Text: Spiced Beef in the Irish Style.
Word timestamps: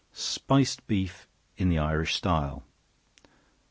Spiced 0.13 0.87
Beef 0.87 1.27
in 1.57 1.69
the 1.69 1.77
Irish 1.77 2.15
Style. 2.15 2.63